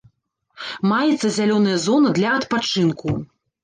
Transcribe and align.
Маецца 0.93 1.27
зялёная 1.37 1.79
зона 1.87 2.17
для 2.19 2.29
адпачынку. 2.41 3.19